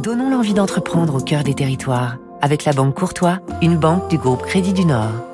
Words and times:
Donnons 0.00 0.30
l'envie 0.30 0.54
d'entreprendre 0.54 1.16
au 1.16 1.20
cœur 1.20 1.44
des 1.44 1.52
territoires. 1.52 2.16
Avec 2.40 2.64
la 2.64 2.72
Banque 2.72 2.94
Courtois, 2.94 3.40
une 3.60 3.76
banque 3.76 4.08
du 4.08 4.16
groupe 4.16 4.40
Crédit 4.40 4.72
du 4.72 4.86
Nord. 4.86 5.29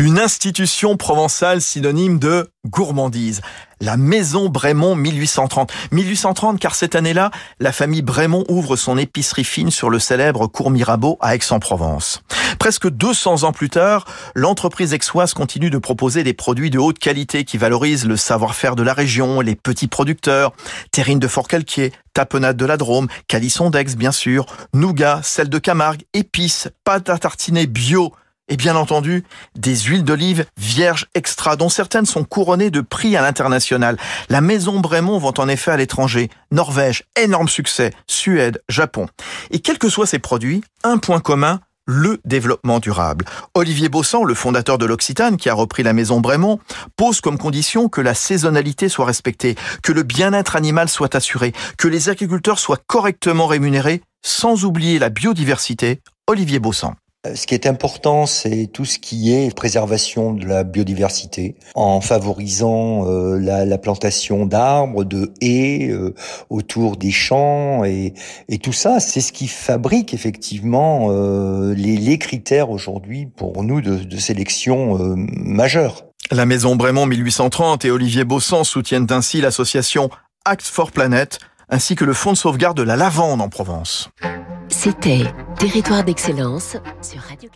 Une 0.00 0.20
institution 0.20 0.96
provençale 0.96 1.60
synonyme 1.60 2.20
de 2.20 2.52
gourmandise. 2.64 3.40
La 3.80 3.96
maison 3.96 4.48
Brémond 4.48 4.94
1830. 4.94 5.72
1830 5.90 6.60
car 6.60 6.76
cette 6.76 6.94
année-là, 6.94 7.32
la 7.58 7.72
famille 7.72 8.02
Brémond 8.02 8.44
ouvre 8.48 8.76
son 8.76 8.96
épicerie 8.96 9.42
fine 9.42 9.72
sur 9.72 9.90
le 9.90 9.98
célèbre 9.98 10.46
cours 10.46 10.70
Mirabeau 10.70 11.18
à 11.20 11.34
Aix-en-Provence. 11.34 12.22
Presque 12.60 12.88
200 12.88 13.42
ans 13.42 13.50
plus 13.50 13.70
tard, 13.70 14.04
l'entreprise 14.36 14.94
aixoise 14.94 15.34
continue 15.34 15.68
de 15.68 15.78
proposer 15.78 16.22
des 16.22 16.34
produits 16.34 16.70
de 16.70 16.78
haute 16.78 17.00
qualité 17.00 17.42
qui 17.42 17.58
valorisent 17.58 18.06
le 18.06 18.16
savoir-faire 18.16 18.76
de 18.76 18.84
la 18.84 18.94
région, 18.94 19.40
les 19.40 19.56
petits 19.56 19.88
producteurs, 19.88 20.52
terrine 20.92 21.18
de 21.18 21.26
Fort-Calquier, 21.26 21.92
tapenade 22.14 22.56
de 22.56 22.66
la 22.66 22.76
Drôme, 22.76 23.08
calisson 23.26 23.68
d'Aix 23.68 23.96
bien 23.96 24.12
sûr, 24.12 24.46
nougat, 24.74 25.22
sel 25.24 25.48
de 25.48 25.58
Camargue, 25.58 26.04
épices, 26.14 26.68
pâte 26.84 27.10
à 27.10 27.18
tartiner 27.18 27.66
bio, 27.66 28.12
et 28.48 28.56
bien 28.56 28.76
entendu 28.76 29.24
des 29.54 29.76
huiles 29.76 30.04
d'olive 30.04 30.46
vierges 30.56 31.06
extra 31.14 31.56
dont 31.56 31.68
certaines 31.68 32.06
sont 32.06 32.24
couronnées 32.24 32.70
de 32.70 32.80
prix 32.80 33.16
à 33.16 33.22
l'international. 33.22 33.96
La 34.28 34.40
maison 34.40 34.80
Brémond 34.80 35.18
vend 35.18 35.34
en 35.38 35.48
effet 35.48 35.70
à 35.70 35.76
l'étranger. 35.76 36.30
Norvège, 36.50 37.04
énorme 37.16 37.48
succès. 37.48 37.92
Suède, 38.06 38.62
Japon. 38.68 39.06
Et 39.50 39.60
quels 39.60 39.78
que 39.78 39.88
soient 39.88 40.06
ces 40.06 40.18
produits, 40.18 40.62
un 40.82 40.98
point 40.98 41.20
commun, 41.20 41.60
le 41.88 42.20
développement 42.26 42.80
durable. 42.80 43.24
Olivier 43.54 43.88
Bossan, 43.88 44.22
le 44.22 44.34
fondateur 44.34 44.76
de 44.76 44.84
l'Occitane, 44.84 45.38
qui 45.38 45.48
a 45.48 45.54
repris 45.54 45.82
la 45.82 45.94
maison 45.94 46.20
Brémond, 46.20 46.60
pose 46.96 47.22
comme 47.22 47.38
condition 47.38 47.88
que 47.88 48.02
la 48.02 48.12
saisonnalité 48.12 48.90
soit 48.90 49.06
respectée, 49.06 49.56
que 49.82 49.92
le 49.92 50.02
bien-être 50.02 50.54
animal 50.54 50.90
soit 50.90 51.14
assuré, 51.14 51.54
que 51.78 51.88
les 51.88 52.10
agriculteurs 52.10 52.58
soient 52.58 52.80
correctement 52.86 53.46
rémunérés, 53.46 54.02
sans 54.22 54.66
oublier 54.66 54.98
la 54.98 55.08
biodiversité. 55.08 56.00
Olivier 56.26 56.58
Bossan. 56.58 56.94
Euh, 57.28 57.34
ce 57.34 57.46
qui 57.46 57.54
est 57.54 57.66
important, 57.66 58.26
c'est 58.26 58.68
tout 58.72 58.84
ce 58.84 58.98
qui 58.98 59.32
est 59.32 59.54
préservation 59.54 60.32
de 60.32 60.46
la 60.46 60.64
biodiversité, 60.64 61.56
en 61.74 62.00
favorisant 62.00 63.06
euh, 63.06 63.38
la, 63.38 63.64
la, 63.64 63.78
plantation 63.78 64.46
d'arbres, 64.46 65.04
de 65.04 65.32
haies 65.40 65.88
euh, 65.90 66.14
autour 66.50 66.96
des 66.96 67.10
champs, 67.10 67.84
et, 67.84 68.14
et 68.48 68.58
tout 68.58 68.72
ça, 68.72 69.00
c'est 69.00 69.20
ce 69.20 69.32
qui 69.32 69.48
fabrique 69.48 70.14
effectivement 70.14 71.08
les, 71.08 71.96
les, 71.96 72.18
critères 72.18 72.70
aujourd'hui 72.70 73.26
pour 73.26 73.62
nous 73.62 73.80
de, 73.80 73.96
de 73.96 74.16
sélection 74.16 74.98
majeure. 75.26 76.04
La 76.30 76.46
maison 76.46 76.76
Brémond 76.76 77.06
1830 77.06 77.84
et 77.84 77.90
Olivier 77.90 78.24
Bossan 78.24 78.64
soutiennent 78.64 79.06
ainsi 79.10 79.40
l'association 79.40 80.10
Act 80.44 80.66
for 80.66 80.90
Planet, 80.90 81.38
ainsi 81.68 81.94
que 81.94 82.04
le 82.04 82.12
Fonds 82.12 82.32
de 82.32 82.36
sauvegarde 82.36 82.76
de 82.76 82.82
la 82.82 82.96
lavande 82.96 83.40
en 83.40 83.48
Provence. 83.48 84.10
C'était 84.68 85.24
Territoire 85.58 86.04
d'excellence 86.04 86.76
sur 87.02 87.20
Radio 87.20 87.50